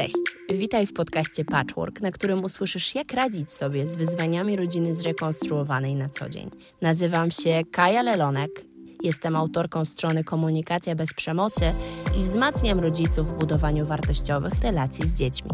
Cześć, 0.00 0.16
witaj 0.58 0.86
w 0.86 0.92
podcaście 0.92 1.44
Patchwork, 1.44 2.00
na 2.00 2.10
którym 2.10 2.44
usłyszysz, 2.44 2.94
jak 2.94 3.12
radzić 3.12 3.52
sobie 3.52 3.86
z 3.86 3.96
wyzwaniami 3.96 4.56
rodziny 4.56 4.94
zrekonstruowanej 4.94 5.96
na 5.96 6.08
co 6.08 6.28
dzień. 6.28 6.50
Nazywam 6.82 7.30
się 7.30 7.62
Kaja 7.72 8.02
Lelonek, 8.02 8.64
jestem 9.02 9.36
autorką 9.36 9.84
strony 9.84 10.24
Komunikacja 10.24 10.94
bez 10.94 11.14
przemocy 11.14 11.72
i 12.20 12.22
wzmacniam 12.22 12.80
rodziców 12.80 13.28
w 13.28 13.38
budowaniu 13.38 13.86
wartościowych 13.86 14.60
relacji 14.62 15.06
z 15.06 15.14
dziećmi. 15.14 15.50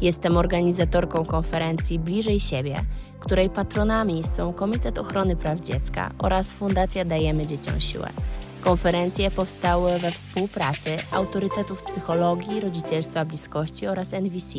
Jestem 0.00 0.36
organizatorką 0.36 1.24
konferencji 1.24 1.98
Bliżej 1.98 2.40
Siebie, 2.40 2.76
której 3.20 3.50
patronami 3.50 4.24
są 4.24 4.52
Komitet 4.52 4.98
Ochrony 4.98 5.36
Praw 5.36 5.60
Dziecka 5.60 6.10
oraz 6.18 6.52
Fundacja 6.52 7.04
Dajemy 7.04 7.46
Dzieciom 7.46 7.80
Siłę. 7.80 8.08
Konferencje 8.62 9.30
powstały 9.30 9.98
we 9.98 10.10
współpracy 10.10 10.96
autorytetów 11.12 11.82
psychologii, 11.82 12.60
rodzicielstwa 12.60 13.24
bliskości 13.24 13.86
oraz 13.86 14.12
NVC. 14.12 14.58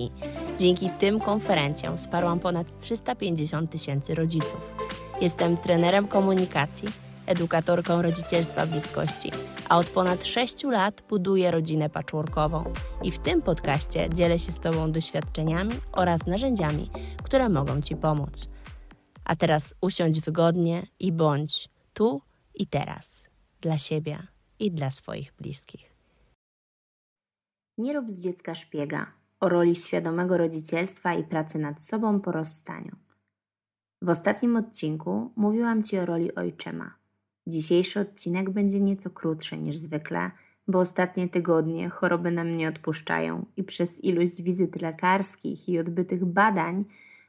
Dzięki 0.59 0.89
tym 0.89 1.19
konferencjom 1.19 1.97
wsparłam 1.97 2.39
ponad 2.39 2.79
350 2.79 3.71
tysięcy 3.71 4.15
rodziców. 4.15 4.61
Jestem 5.21 5.57
trenerem 5.57 6.07
komunikacji, 6.07 6.87
edukatorką 7.25 8.01
rodzicielstwa 8.01 8.65
bliskości, 8.65 9.31
a 9.69 9.77
od 9.77 9.89
ponad 9.89 10.25
6 10.25 10.63
lat 10.63 11.03
buduję 11.09 11.51
rodzinę 11.51 11.89
patchworkową 11.89 12.63
i 13.03 13.11
w 13.11 13.19
tym 13.19 13.41
podcaście 13.41 14.09
dzielę 14.13 14.39
się 14.39 14.51
z 14.51 14.59
Tobą 14.59 14.91
doświadczeniami 14.91 15.73
oraz 15.91 16.27
narzędziami, 16.27 16.89
które 17.23 17.49
mogą 17.49 17.81
Ci 17.81 17.95
pomóc. 17.95 18.47
A 19.25 19.35
teraz 19.35 19.75
usiądź 19.81 20.21
wygodnie 20.21 20.87
i 20.99 21.11
bądź 21.11 21.69
tu 21.93 22.21
i 22.55 22.67
teraz 22.67 23.22
dla 23.63 23.77
siebie 23.77 24.27
i 24.59 24.71
dla 24.71 24.91
swoich 24.91 25.33
bliskich. 25.39 25.93
Nie 27.77 27.93
rób 27.93 28.11
z 28.11 28.21
dziecka 28.21 28.55
szpiega 28.55 29.11
o 29.39 29.49
roli 29.49 29.75
świadomego 29.75 30.37
rodzicielstwa 30.37 31.13
i 31.13 31.23
pracy 31.23 31.59
nad 31.59 31.83
sobą 31.83 32.21
po 32.21 32.31
rozstaniu. 32.31 32.95
W 34.01 34.09
ostatnim 34.09 34.55
odcinku 34.55 35.31
mówiłam 35.35 35.83
Ci 35.83 35.97
o 35.97 36.05
roli 36.05 36.35
ojczyma. 36.35 36.95
Dzisiejszy 37.47 37.99
odcinek 37.99 38.49
będzie 38.49 38.79
nieco 38.79 39.09
krótszy 39.09 39.57
niż 39.57 39.77
zwykle, 39.77 40.31
bo 40.67 40.79
ostatnie 40.79 41.29
tygodnie 41.29 41.89
choroby 41.89 42.31
nam 42.31 42.55
nie 42.55 42.67
odpuszczają 42.69 43.45
i 43.57 43.63
przez 43.63 44.03
ilość 44.03 44.41
wizyt 44.41 44.81
lekarskich 44.81 45.69
i 45.69 45.79
odbytych 45.79 46.25
badań 46.25 46.85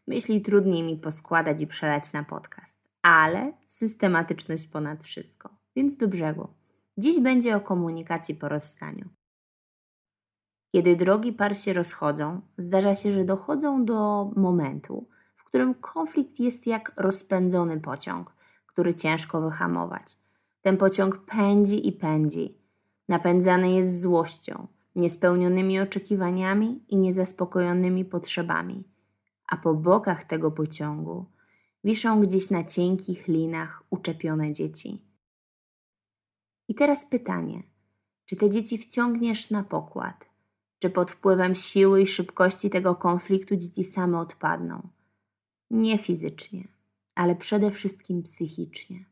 myśli 0.07 0.43
trudniej 0.43 0.83
mi 0.83 0.97
poskładać 0.97 1.63
i 1.63 1.67
przelać 1.67 2.13
na 2.13 2.25
podcast. 2.25 2.81
Ale 3.03 3.53
systematyczność 3.67 4.67
ponad 4.67 5.05
wszystko 5.05 5.64
więc 5.77 5.97
do 5.97 6.09
brzegu. 6.09 6.49
Dziś 6.99 7.21
będzie 7.21 7.57
o 7.57 7.61
komunikacji 7.61 8.35
po 8.35 8.49
rozstaniu. 8.49 9.09
Kiedy 10.73 10.97
drogi 10.97 11.33
par 11.33 11.57
się 11.57 11.73
rozchodzą, 11.73 12.41
zdarza 12.59 12.95
się, 12.95 13.13
że 13.13 13.25
dochodzą 13.25 13.85
do 13.85 14.31
momentu, 14.37 15.09
w 15.37 15.45
którym 15.45 15.75
konflikt 15.75 16.41
jest 16.41 16.67
jak 16.67 16.93
rozpędzony 16.97 17.81
pociąg, 17.81 18.33
który 18.67 18.95
ciężko 18.95 19.41
wyhamować. 19.41 20.17
Ten 20.63 20.77
pociąg 20.77 21.19
pędzi 21.19 21.89
i 21.89 21.93
pędzi. 21.93 22.59
Napędzany 23.09 23.71
jest 23.71 24.01
złością, 24.01 24.67
niespełnionymi 24.97 25.81
oczekiwaniami 25.81 26.85
i 26.89 26.97
niezaspokojonymi 26.97 28.05
potrzebami. 28.05 28.85
A 29.47 29.57
po 29.57 29.75
bokach 29.75 30.25
tego 30.25 30.51
pociągu 30.51 31.27
wiszą 31.85 32.21
gdzieś 32.21 32.51
na 32.51 32.65
cienkich 32.65 33.29
linach 33.29 33.83
uczepione 33.91 34.53
dzieci 34.53 35.14
i 36.69 36.75
teraz 36.75 37.07
pytanie: 37.07 37.63
czy 38.27 38.37
te 38.37 38.51
dzieci 38.51 38.79
wciągniesz 38.79 39.51
na 39.51 39.65
pokład? 39.65 40.29
Czy 40.79 40.91
pod 40.91 41.11
wpływem 41.11 41.55
siły 41.55 42.03
i 42.03 42.07
szybkości 42.07 42.71
tego 42.71 42.95
konfliktu 42.95 43.57
dzieci 43.57 43.85
same 43.85 44.19
odpadną? 44.19 44.89
Nie 45.71 45.99
fizycznie, 45.99 46.69
ale 47.15 47.37
przede 47.37 47.71
wszystkim 47.71 48.23
psychicznie. 48.23 49.05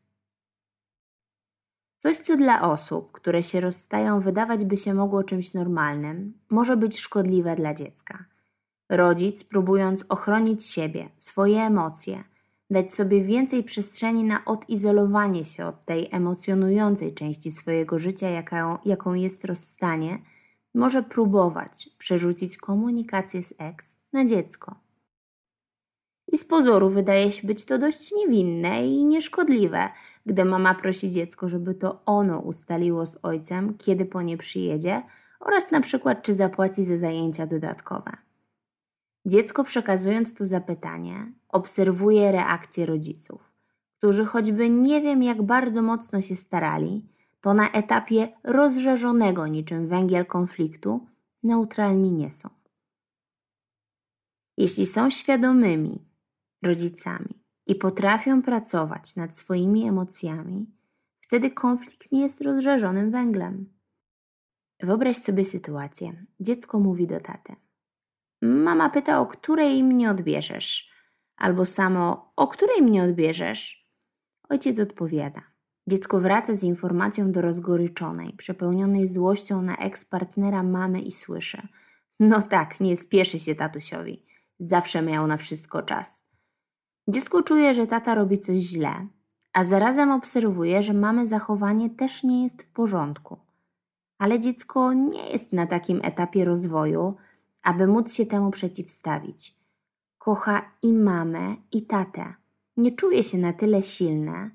Coś, 1.97 2.17
co 2.17 2.37
dla 2.37 2.61
osób, 2.71 3.11
które 3.11 3.43
się 3.43 3.59
rozstają, 3.59 4.19
wydawać 4.19 4.65
by 4.65 4.77
się 4.77 4.93
mogło 4.93 5.23
czymś 5.23 5.53
normalnym, 5.53 6.33
może 6.49 6.77
być 6.77 6.99
szkodliwe 6.99 7.55
dla 7.55 7.73
dziecka. 7.73 8.25
Rodzic, 8.89 9.43
próbując 9.43 10.05
ochronić 10.09 10.65
siebie, 10.65 11.09
swoje 11.17 11.61
emocje, 11.61 12.23
dać 12.73 12.93
sobie 12.93 13.21
więcej 13.21 13.63
przestrzeni 13.63 14.23
na 14.23 14.45
odizolowanie 14.45 15.45
się 15.45 15.65
od 15.65 15.85
tej 15.85 16.09
emocjonującej 16.11 17.13
części 17.13 17.51
swojego 17.51 17.99
życia, 17.99 18.29
jaką, 18.29 18.77
jaką 18.85 19.13
jest 19.13 19.45
rozstanie, 19.45 20.19
może 20.75 21.03
próbować 21.03 21.89
przerzucić 21.97 22.57
komunikację 22.57 23.43
z 23.43 23.53
ex 23.57 23.99
na 24.13 24.25
dziecko. 24.25 24.75
I 26.31 26.37
z 26.37 26.45
pozoru 26.45 26.89
wydaje 26.89 27.31
się 27.31 27.47
być 27.47 27.65
to 27.65 27.77
dość 27.77 28.11
niewinne 28.11 28.87
i 28.87 29.05
nieszkodliwe, 29.05 29.89
gdy 30.25 30.45
mama 30.45 30.75
prosi 30.75 31.11
dziecko, 31.11 31.49
żeby 31.49 31.75
to 31.75 32.01
ono 32.05 32.39
ustaliło 32.39 33.05
z 33.05 33.19
ojcem, 33.23 33.77
kiedy 33.77 34.05
po 34.05 34.21
nie 34.21 34.37
przyjedzie 34.37 35.03
oraz 35.39 35.71
na 35.71 35.81
przykład 35.81 36.23
czy 36.23 36.33
zapłaci 36.33 36.83
za 36.83 36.97
zajęcia 36.97 37.47
dodatkowe. 37.47 38.11
Dziecko 39.25 39.63
przekazując 39.63 40.33
to 40.33 40.45
zapytanie, 40.45 41.33
obserwuje 41.49 42.31
reakcję 42.31 42.85
rodziców, 42.85 43.51
którzy 43.97 44.25
choćby 44.25 44.69
nie 44.69 45.01
wiem 45.01 45.23
jak 45.23 45.41
bardzo 45.41 45.81
mocno 45.81 46.21
się 46.21 46.35
starali, 46.35 47.05
to 47.41 47.53
na 47.53 47.71
etapie 47.71 48.27
rozżarzonego 48.43 49.47
niczym 49.47 49.87
węgiel 49.87 50.25
konfliktu 50.25 51.07
neutralni 51.43 52.13
nie 52.13 52.31
są. 52.31 52.49
Jeśli 54.57 54.85
są 54.85 55.09
świadomymi 55.09 56.05
rodzicami 56.61 57.43
i 57.67 57.75
potrafią 57.75 58.41
pracować 58.41 59.15
nad 59.15 59.37
swoimi 59.37 59.87
emocjami, 59.87 60.65
wtedy 61.21 61.51
konflikt 61.51 62.11
nie 62.11 62.21
jest 62.21 62.41
rozżarzonym 62.41 63.11
węglem. 63.11 63.73
Wyobraź 64.79 65.17
sobie 65.17 65.45
sytuację. 65.45 66.25
Dziecko 66.39 66.79
mówi 66.79 67.07
do 67.07 67.19
taty: 67.19 67.55
Mama 68.43 68.89
pyta, 68.89 69.19
o 69.19 69.25
której 69.25 69.83
mnie 69.83 70.09
odbierzesz, 70.09 70.89
albo 71.37 71.65
samo, 71.65 72.31
o 72.35 72.47
której 72.47 72.81
mnie 72.81 73.03
odbierzesz. 73.03 73.89
Ojciec 74.49 74.79
odpowiada. 74.79 75.41
Dziecko 75.87 76.19
wraca 76.19 76.55
z 76.55 76.63
informacją 76.63 77.31
do 77.31 77.41
rozgoryczonej, 77.41 78.33
przepełnionej 78.33 79.07
złością 79.07 79.61
na 79.61 79.75
eks-partnera 79.75 80.63
mamy 80.63 81.01
i 81.01 81.11
słyszy. 81.11 81.67
No 82.19 82.41
tak, 82.41 82.79
nie 82.79 82.97
spieszy 82.97 83.39
się 83.39 83.55
tatusiowi. 83.55 84.25
Zawsze 84.59 85.01
miał 85.01 85.27
na 85.27 85.37
wszystko 85.37 85.81
czas. 85.81 86.27
Dziecko 87.07 87.43
czuje, 87.43 87.73
że 87.73 87.87
tata 87.87 88.15
robi 88.15 88.39
coś 88.39 88.59
źle, 88.59 89.07
a 89.53 89.63
zarazem 89.63 90.11
obserwuje, 90.11 90.83
że 90.83 90.93
mamy 90.93 91.27
zachowanie 91.27 91.89
też 91.89 92.23
nie 92.23 92.43
jest 92.43 92.63
w 92.63 92.73
porządku. 92.73 93.37
Ale 94.17 94.39
dziecko 94.39 94.93
nie 94.93 95.29
jest 95.29 95.53
na 95.53 95.67
takim 95.67 96.01
etapie 96.03 96.45
rozwoju, 96.45 97.15
aby 97.63 97.87
móc 97.87 98.13
się 98.13 98.25
temu 98.25 98.51
przeciwstawić. 98.51 99.55
Kocha 100.17 100.61
i 100.81 100.93
mamę, 100.93 101.55
i 101.71 101.81
tatę. 101.81 102.33
Nie 102.77 102.91
czuje 102.91 103.23
się 103.23 103.37
na 103.37 103.53
tyle 103.53 103.83
silne, 103.83 104.49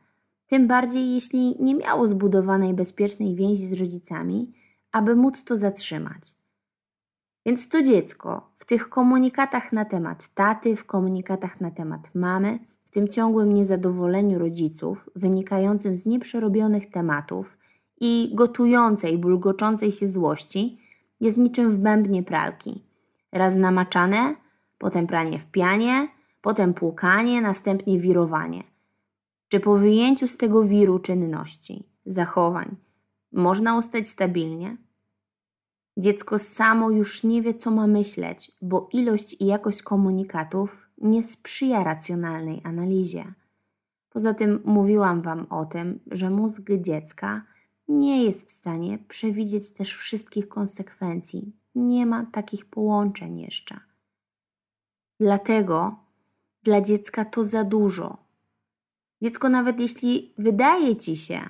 tym 0.48 0.66
bardziej 0.66 1.14
jeśli 1.14 1.56
nie 1.62 1.74
miało 1.74 2.08
zbudowanej 2.08 2.74
bezpiecznej 2.74 3.34
więzi 3.34 3.66
z 3.66 3.72
rodzicami, 3.72 4.52
aby 4.92 5.16
móc 5.16 5.44
to 5.44 5.56
zatrzymać. 5.56 6.34
Więc 7.46 7.69
to 7.69 7.82
dziecko 7.82 8.50
w 8.54 8.64
tych 8.64 8.88
komunikatach 8.88 9.72
na 9.72 9.84
temat 9.84 10.28
taty, 10.34 10.76
w 10.76 10.84
komunikatach 10.84 11.60
na 11.60 11.70
temat 11.70 12.10
mamy, 12.14 12.58
w 12.84 12.90
tym 12.90 13.08
ciągłym 13.08 13.52
niezadowoleniu 13.52 14.38
rodziców 14.38 15.10
wynikającym 15.16 15.96
z 15.96 16.06
nieprzerobionych 16.06 16.90
tematów 16.90 17.58
i 18.00 18.30
gotującej, 18.34 19.19
bulgoczącej 19.19 19.90
się 19.90 20.08
złości, 20.08 20.78
jest 21.20 21.37
niczym 21.37 21.70
w 21.70 21.78
bębnie 21.78 22.22
pralki. 22.22 22.88
Raz 23.32 23.56
namaczane, 23.56 24.36
potem 24.78 25.06
pranie 25.06 25.38
w 25.38 25.46
pianie, 25.46 26.08
potem 26.42 26.75
płukanie, 26.75 27.40
następnie 27.40 27.98
wirowanie. 27.98 28.62
Czy 29.48 29.60
po 29.60 29.78
wyjęciu 29.78 30.28
z 30.28 30.36
tego 30.36 30.64
wiru 30.64 30.98
czynności, 30.98 31.88
zachowań, 32.06 32.76
można 33.32 33.78
ustać 33.78 34.08
stabilnie? 34.08 34.76
Dziecko 35.96 36.38
samo 36.38 36.90
już 36.90 37.25
nie 37.25 37.42
wie, 37.42 37.54
co 37.54 37.70
ma 37.70 37.86
myśleć, 37.86 38.52
bo 38.62 38.88
ilość 38.92 39.40
i 39.40 39.46
jakość 39.46 39.82
komunikatów 39.82 40.88
nie 40.98 41.22
sprzyja 41.22 41.84
racjonalnej 41.84 42.60
analizie. 42.64 43.25
Poza 44.10 44.34
tym 44.34 44.60
mówiłam 44.64 45.22
Wam 45.22 45.46
o 45.50 45.66
tym, 45.66 46.00
że 46.10 46.30
mózg 46.30 46.62
dziecka 46.80 47.42
nie 47.88 48.25
jest 48.25 48.48
w 48.48 48.50
stanie 48.50 48.98
przewidzieć 48.98 49.72
też 49.72 49.94
wszystkich 49.94 50.48
konsekwencji 50.48 51.52
nie 51.75 52.06
ma 52.06 52.26
takich 52.26 52.65
połączeń 52.67 53.41
jeszcze. 53.41 53.81
Dlatego 55.20 55.97
dla 56.62 56.81
dziecka 56.81 57.25
to 57.25 57.44
za 57.44 57.65
dużo. 57.65 58.17
Dziecko, 59.23 59.49
nawet 59.49 59.81
jeśli 59.81 60.35
wydaje 60.38 60.97
ci 60.97 61.17
się, 61.17 61.41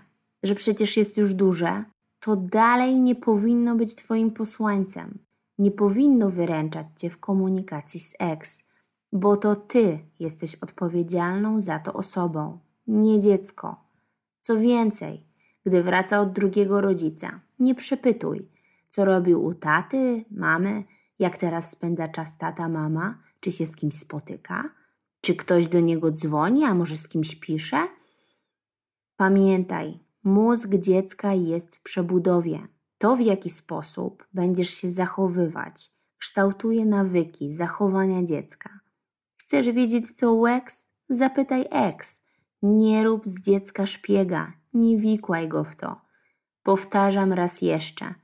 że 0.43 0.55
przecież 0.55 0.97
jest 0.97 1.17
już 1.17 1.35
duże, 1.35 1.85
to 2.21 2.37
dalej 2.37 3.01
nie 3.01 3.15
powinno 3.15 3.77
być 3.77 3.95
Twoim 3.95 4.31
posłańcem. 4.31 5.19
nie 5.59 5.71
powinno 5.71 6.31
wyręczać 6.31 6.87
cię 6.97 7.11
w 7.11 7.19
komunikacji 7.19 8.01
z 8.01 8.15
ex, 8.19 8.69
bo 9.13 9.37
to 9.37 9.57
ty 9.57 9.99
jesteś 10.21 10.55
odpowiedzialną 10.55 11.61
za 11.61 11.79
to 11.79 11.93
osobą, 11.93 12.59
nie 12.87 13.21
dziecko. 13.21 13.77
Co 14.41 14.57
więcej, 14.57 15.25
gdy 15.67 15.83
wraca 15.83 16.21
od 16.21 16.33
drugiego 16.33 16.81
rodzica, 16.81 17.41
nie 17.59 17.75
przepytuj, 17.75 18.49
co 18.91 19.05
robił 19.05 19.45
u 19.45 19.55
taty, 19.55 20.25
mamy, 20.31 20.85
jak 21.19 21.39
teraz 21.39 21.71
spędza 21.71 22.09
czas 22.09 22.39
tata, 22.39 22.69
mama, 22.69 23.19
czy 23.41 23.53
się 23.53 23.67
z 23.67 23.77
kimś 23.77 23.95
spotyka, 23.95 24.71
czy 25.21 25.37
ktoś 25.37 25.69
do 25.69 25.81
niego 25.81 26.11
dzwoni, 26.11 26.65
a 26.65 26.75
może 26.75 26.97
z 26.97 27.09
kimś 27.09 27.35
pisze. 27.35 27.89
Pamiętaj, 29.17 29.99
mózg 30.25 30.69
dziecka 30.75 31.35
jest 31.35 31.77
w 31.77 31.83
przebudowie. 31.83 32.69
To, 32.99 33.17
w 33.17 33.21
jaki 33.21 33.51
sposób 33.51 34.27
będziesz 34.35 34.71
się 34.71 34.91
zachowywać, 34.91 35.91
kształtuje 36.19 36.87
nawyki 36.87 37.53
zachowania 37.53 38.23
dziecka. 38.23 38.81
Chcesz 39.37 39.71
wiedzieć, 39.71 40.13
co 40.13 40.33
u 40.33 40.47
ex? 40.47 40.89
Zapytaj 41.09 41.67
ex. 41.71 42.23
Nie 42.63 43.05
rób 43.05 43.29
z 43.29 43.43
dziecka 43.43 43.87
szpiega, 43.87 44.53
nie 44.75 44.97
wikłaj 44.97 45.49
go 45.49 45.65
w 45.65 45.77
to. 45.77 46.01
Powtarzam 46.63 47.33
raz 47.33 47.63
jeszcze. 47.63 48.15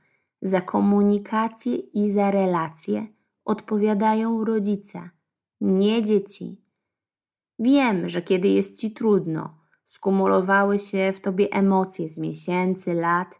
Za 0.41 0.61
komunikację 0.61 1.75
i 1.75 2.11
za 2.11 2.31
relacje 2.31 3.07
odpowiadają 3.45 4.45
rodzice, 4.45 5.09
nie 5.61 6.03
dzieci. 6.03 6.61
Wiem, 7.59 8.09
że 8.09 8.21
kiedy 8.21 8.47
jest 8.47 8.79
ci 8.79 8.91
trudno, 8.91 9.57
skumulowały 9.87 10.79
się 10.79 11.13
w 11.13 11.21
tobie 11.21 11.51
emocje 11.51 12.09
z 12.09 12.17
miesięcy, 12.17 12.93
lat, 12.93 13.39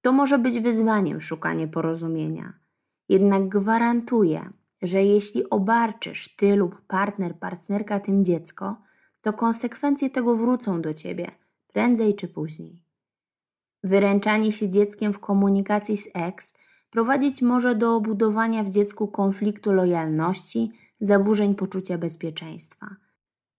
to 0.00 0.12
może 0.12 0.38
być 0.38 0.60
wyzwaniem 0.60 1.20
szukanie 1.20 1.68
porozumienia. 1.68 2.52
Jednak 3.08 3.48
gwarantuję, 3.48 4.50
że 4.82 5.04
jeśli 5.04 5.50
obarczysz 5.50 6.36
ty 6.36 6.56
lub 6.56 6.80
partner, 6.80 7.38
partnerka 7.38 8.00
tym 8.00 8.24
dziecko, 8.24 8.76
to 9.22 9.32
konsekwencje 9.32 10.10
tego 10.10 10.36
wrócą 10.36 10.82
do 10.82 10.94
ciebie 10.94 11.30
prędzej 11.72 12.14
czy 12.14 12.28
później. 12.28 12.83
Wyręczanie 13.84 14.52
się 14.52 14.68
dzieckiem 14.68 15.12
w 15.12 15.18
komunikacji 15.18 15.96
z 15.96 16.08
ex 16.14 16.54
prowadzić 16.90 17.42
może 17.42 17.74
do 17.74 18.00
budowania 18.00 18.64
w 18.64 18.68
dziecku 18.68 19.08
konfliktu 19.08 19.72
lojalności, 19.72 20.72
zaburzeń 21.00 21.54
poczucia 21.54 21.98
bezpieczeństwa. 21.98 22.86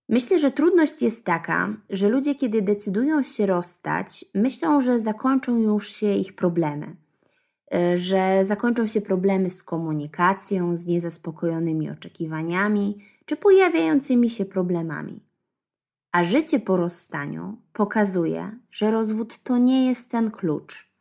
Myślę, 0.09 0.39
że 0.39 0.51
trudność 0.51 1.01
jest 1.01 1.25
taka, 1.25 1.73
że 1.89 2.09
ludzie, 2.09 2.35
kiedy 2.35 2.61
decydują 2.61 3.23
się 3.23 3.45
rozstać, 3.45 4.25
myślą, 4.33 4.81
że 4.81 4.99
zakończą 4.99 5.57
już 5.57 5.89
się 5.89 6.13
ich 6.13 6.35
problemy, 6.35 6.95
e, 7.73 7.97
że 7.97 8.45
zakończą 8.45 8.87
się 8.87 9.01
problemy 9.01 9.49
z 9.49 9.63
komunikacją, 9.63 10.77
z 10.77 10.85
niezaspokojonymi 10.85 11.89
oczekiwaniami 11.89 12.97
czy 13.25 13.35
pojawiającymi 13.35 14.29
się 14.29 14.45
problemami. 14.45 15.19
A 16.15 16.23
życie 16.23 16.59
po 16.59 16.77
rozstaniu 16.77 17.57
pokazuje, 17.73 18.59
że 18.71 18.91
rozwód 18.91 19.43
to 19.43 19.57
nie 19.57 19.87
jest 19.87 20.11
ten 20.11 20.31
klucz. 20.31 20.91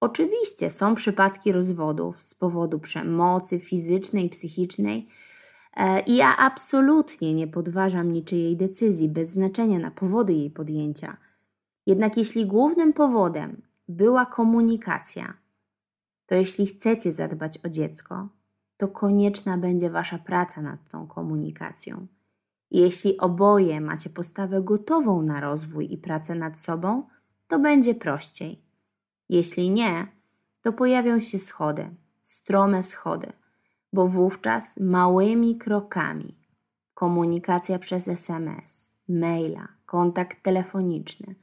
Oczywiście 0.00 0.70
są 0.70 0.94
przypadki 0.94 1.52
rozwodów 1.52 2.22
z 2.22 2.34
powodu 2.34 2.78
przemocy 2.78 3.60
fizycznej, 3.60 4.30
psychicznej, 4.30 5.08
e, 5.76 6.00
i 6.00 6.16
ja 6.16 6.36
absolutnie 6.36 7.34
nie 7.34 7.46
podważam 7.46 8.12
niczyjej 8.12 8.56
decyzji, 8.56 9.08
bez 9.08 9.30
znaczenia 9.30 9.78
na 9.78 9.90
powody 9.90 10.32
jej 10.32 10.50
podjęcia. 10.50 11.16
Jednak 11.86 12.16
jeśli 12.16 12.46
głównym 12.46 12.92
powodem 12.92 13.62
była 13.88 14.26
komunikacja, 14.26 15.34
to 16.26 16.34
jeśli 16.34 16.66
chcecie 16.66 17.12
zadbać 17.12 17.58
o 17.64 17.68
dziecko, 17.68 18.28
to 18.76 18.88
konieczna 18.88 19.58
będzie 19.58 19.90
Wasza 19.90 20.18
praca 20.18 20.62
nad 20.62 20.88
tą 20.88 21.06
komunikacją. 21.06 22.06
Jeśli 22.70 23.18
oboje 23.18 23.80
macie 23.80 24.10
postawę 24.10 24.62
gotową 24.62 25.22
na 25.22 25.40
rozwój 25.40 25.92
i 25.92 25.98
pracę 25.98 26.34
nad 26.34 26.60
sobą, 26.60 27.08
to 27.48 27.58
będzie 27.58 27.94
prościej. 27.94 28.62
Jeśli 29.28 29.70
nie, 29.70 30.06
to 30.62 30.72
pojawią 30.72 31.20
się 31.20 31.38
schody, 31.38 31.90
strome 32.20 32.82
schody, 32.82 33.32
bo 33.92 34.08
wówczas 34.08 34.76
małymi 34.80 35.56
krokami 35.56 36.44
komunikacja 36.94 37.78
przez 37.78 38.08
SMS, 38.08 38.94
maila, 39.08 39.68
kontakt 39.86 40.42
telefoniczny 40.42 41.34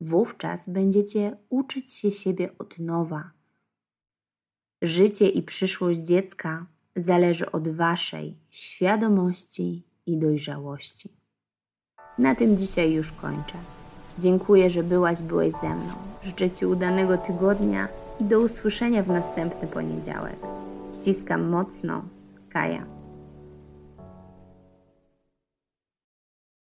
wówczas 0.00 0.68
będziecie 0.70 1.36
uczyć 1.48 1.94
się 1.94 2.10
siebie 2.10 2.50
od 2.58 2.78
nowa. 2.78 3.30
Życie 4.82 5.28
i 5.28 5.42
przyszłość 5.42 6.00
dziecka 6.00 6.66
zależy 6.96 7.52
od 7.52 7.68
Waszej 7.68 8.36
świadomości 8.50 9.82
i 10.08 10.16
dojrzałości. 10.16 11.08
Na 12.18 12.34
tym 12.34 12.56
dzisiaj 12.56 12.92
już 12.92 13.12
kończę. 13.12 13.54
Dziękuję, 14.18 14.70
że 14.70 14.82
byłaś, 14.82 15.22
byłeś 15.22 15.52
ze 15.52 15.74
mną. 15.74 15.92
Życzę 16.22 16.50
Ci 16.50 16.66
udanego 16.66 17.18
tygodnia 17.18 17.88
i 18.20 18.24
do 18.24 18.40
usłyszenia 18.40 19.02
w 19.02 19.08
następny 19.08 19.68
poniedziałek. 19.68 20.36
Ściskam 20.94 21.48
mocno. 21.48 22.02
Kaja. 22.48 22.97